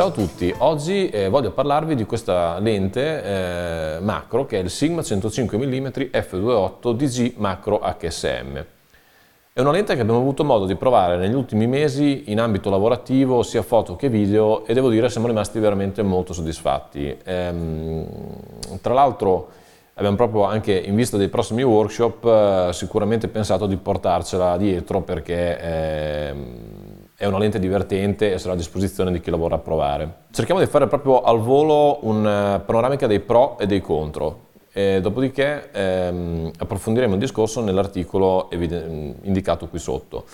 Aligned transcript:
Ciao 0.00 0.08
a 0.08 0.12
tutti, 0.12 0.54
oggi 0.60 1.10
eh, 1.10 1.28
voglio 1.28 1.50
parlarvi 1.50 1.94
di 1.94 2.06
questa 2.06 2.58
lente 2.58 3.22
eh, 3.22 4.00
macro 4.00 4.46
che 4.46 4.58
è 4.58 4.62
il 4.62 4.70
Sigma 4.70 5.02
105 5.02 5.58
mm 5.58 5.86
f2.8 6.10 6.92
DG 6.94 7.34
Macro 7.36 7.82
HSM. 7.82 8.64
È 9.52 9.60
una 9.60 9.70
lente 9.70 9.94
che 9.94 10.00
abbiamo 10.00 10.20
avuto 10.20 10.42
modo 10.42 10.64
di 10.64 10.74
provare 10.74 11.18
negli 11.18 11.34
ultimi 11.34 11.66
mesi 11.66 12.30
in 12.30 12.40
ambito 12.40 12.70
lavorativo, 12.70 13.42
sia 13.42 13.60
foto 13.60 13.94
che 13.96 14.08
video, 14.08 14.64
e 14.64 14.72
devo 14.72 14.88
dire 14.88 15.10
siamo 15.10 15.26
rimasti 15.26 15.58
veramente 15.58 16.02
molto 16.02 16.32
soddisfatti. 16.32 17.18
Ehm, 17.22 18.06
tra 18.80 18.94
l'altro 18.94 19.48
abbiamo 19.96 20.16
proprio 20.16 20.44
anche 20.44 20.72
in 20.72 20.94
vista 20.94 21.18
dei 21.18 21.28
prossimi 21.28 21.62
workshop 21.62 22.24
eh, 22.24 22.72
sicuramente 22.72 23.28
pensato 23.28 23.66
di 23.66 23.76
portarcela 23.76 24.56
dietro 24.56 25.02
perché 25.02 25.58
ehm, 25.60 26.79
è 27.20 27.26
una 27.26 27.36
lente 27.36 27.58
divertente 27.58 28.32
e 28.32 28.38
sarà 28.38 28.54
a 28.54 28.56
disposizione 28.56 29.12
di 29.12 29.20
chi 29.20 29.28
la 29.28 29.36
vorrà 29.36 29.58
provare. 29.58 30.10
Cerchiamo 30.30 30.58
di 30.58 30.66
fare 30.66 30.86
proprio 30.86 31.20
al 31.20 31.38
volo 31.38 31.98
una 32.06 32.56
eh, 32.56 32.60
panoramica 32.60 33.06
dei 33.06 33.20
pro 33.20 33.58
e 33.58 33.66
dei 33.66 33.82
contro. 33.82 34.46
E 34.72 35.00
dopodiché 35.02 35.70
ehm, 35.70 36.50
approfondiremo 36.56 37.12
il 37.12 37.20
discorso 37.20 37.60
nell'articolo 37.60 38.48
indicato 38.50 39.68
qui 39.68 39.78
sotto. 39.78 40.24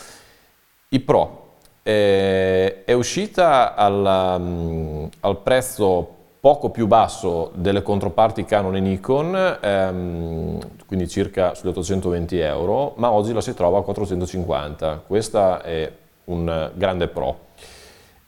I 0.90 1.00
pro. 1.00 1.54
Eh, 1.82 2.84
è 2.84 2.92
uscita 2.92 3.74
al, 3.74 4.38
um, 4.38 5.09
al, 5.20 5.38
prezzo 5.40 6.09
poco 6.38 6.70
più 6.70 6.87
basso 6.87 7.50
delle 7.54 7.82
controparti 7.82 8.45
Canon 8.45 8.76
e 8.76 8.80
Nikon, 8.80 9.59
ehm, 9.60 10.59
quindi 10.87 11.09
circa 11.09 11.52
sugli 11.56 11.70
820 11.70 12.38
euro, 12.38 12.92
ma 12.98 13.10
oggi 13.10 13.32
la 13.32 13.40
si 13.40 13.54
trova 13.54 13.78
a 13.78 13.82
450. 13.82 15.02
Questa 15.04 15.62
è 15.62 15.90
un 16.26 16.70
grande 16.74 17.09
pro. 17.09 17.45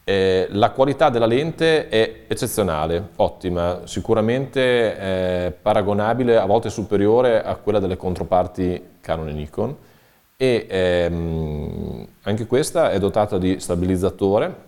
Eh, 0.04 0.48
la 0.52 0.70
qualità 0.70 1.10
della 1.10 1.26
lente 1.26 1.88
è 1.88 2.24
eccezionale, 2.26 3.10
ottima, 3.16 3.82
sicuramente 3.84 4.96
eh, 4.96 5.52
paragonabile, 5.52 6.38
a 6.38 6.46
volte 6.46 6.70
superiore 6.70 7.42
a 7.42 7.56
quella 7.56 7.78
delle 7.78 7.98
controparti 7.98 8.82
Canon 9.02 9.28
e 9.28 9.32
Nikon 9.32 9.76
e 10.40 10.66
ehm, 10.66 12.06
anche 12.22 12.46
questa 12.46 12.90
è 12.90 12.98
dotata 12.98 13.38
di 13.38 13.60
stabilizzatore 13.60 14.66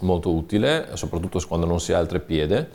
molto 0.00 0.30
utile, 0.30 0.90
soprattutto 0.92 1.40
quando 1.48 1.66
non 1.66 1.80
si 1.80 1.92
ha 1.92 1.98
il 1.98 2.06
treppiede 2.06 2.68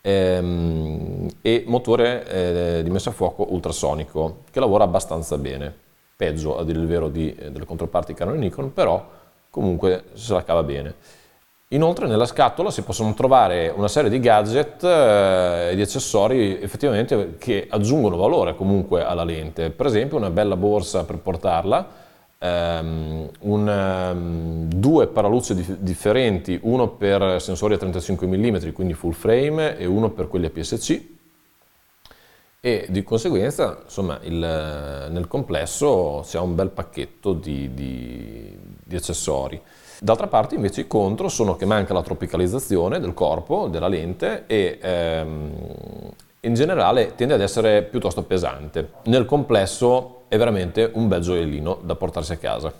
ehm, 0.00 1.28
e 1.42 1.64
motore 1.66 2.26
eh, 2.28 2.80
di 2.82 2.88
messa 2.88 3.10
a 3.10 3.12
fuoco 3.12 3.52
ultrasonico 3.52 4.44
che 4.50 4.60
lavora 4.60 4.84
abbastanza 4.84 5.36
bene, 5.36 5.74
peggio 6.16 6.56
a 6.56 6.64
dire 6.64 6.78
il 6.78 6.86
vero 6.86 7.08
di, 7.08 7.34
eh, 7.34 7.50
delle 7.50 7.66
controparti 7.66 8.14
Canon 8.14 8.36
e 8.36 8.38
Nikon, 8.38 8.72
però 8.72 9.20
comunque 9.52 10.04
se 10.14 10.32
la 10.32 10.42
cava 10.42 10.62
bene. 10.62 10.94
Inoltre 11.68 12.06
nella 12.06 12.26
scatola 12.26 12.70
si 12.70 12.82
possono 12.82 13.12
trovare 13.12 13.72
una 13.74 13.88
serie 13.88 14.10
di 14.10 14.18
gadget 14.18 14.82
eh, 14.82 15.68
e 15.70 15.74
di 15.74 15.82
accessori 15.82 16.60
effettivamente 16.60 17.36
che 17.38 17.66
aggiungono 17.68 18.16
valore 18.16 18.54
comunque 18.54 19.04
alla 19.04 19.24
lente, 19.24 19.70
per 19.70 19.86
esempio 19.86 20.16
una 20.16 20.30
bella 20.30 20.56
borsa 20.56 21.04
per 21.04 21.18
portarla, 21.18 21.88
um, 22.38 23.28
un, 23.40 23.68
um, 23.68 24.68
due 24.68 25.06
paraluce 25.06 25.54
dif 25.54 25.76
differenti, 25.78 26.58
uno 26.62 26.88
per 26.88 27.40
sensori 27.40 27.74
a 27.74 27.78
35 27.78 28.26
mm, 28.26 28.72
quindi 28.72 28.94
full 28.94 29.12
frame, 29.12 29.76
e 29.78 29.86
uno 29.86 30.10
per 30.10 30.28
quelli 30.28 30.46
a 30.46 30.50
PSC, 30.50 31.10
e 32.64 32.86
di 32.90 33.02
conseguenza 33.02 33.80
insomma, 33.82 34.20
il, 34.22 34.36
nel 34.36 35.26
complesso 35.26 36.24
ha 36.32 36.40
un 36.40 36.54
bel 36.54 36.68
pacchetto 36.68 37.32
di, 37.32 37.74
di, 37.74 38.56
di 38.92 38.96
accessori. 38.96 39.60
D'altra 40.00 40.26
parte 40.26 40.54
invece 40.54 40.82
i 40.82 40.86
contro 40.86 41.28
sono 41.28 41.56
che 41.56 41.64
manca 41.64 41.92
la 41.92 42.02
tropicalizzazione 42.02 42.98
del 43.00 43.14
corpo, 43.14 43.68
della 43.68 43.88
lente 43.88 44.44
e 44.46 44.78
ehm, 44.80 45.52
in 46.40 46.54
generale 46.54 47.14
tende 47.14 47.34
ad 47.34 47.40
essere 47.40 47.82
piuttosto 47.82 48.22
pesante. 48.22 48.94
Nel 49.04 49.26
complesso 49.26 50.22
è 50.28 50.36
veramente 50.36 50.90
un 50.94 51.06
bel 51.06 51.20
gioiellino 51.20 51.80
da 51.82 51.94
portarsi 51.94 52.32
a 52.32 52.36
casa. 52.36 52.72